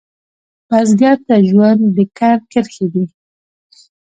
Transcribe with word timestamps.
بزګر 0.69 1.17
ته 1.27 1.35
ژوند 1.49 1.81
د 1.95 1.97
کر 2.17 2.37
کرښې 2.51 2.87
دي 2.93 3.05